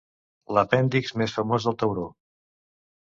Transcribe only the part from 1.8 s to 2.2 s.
tauró.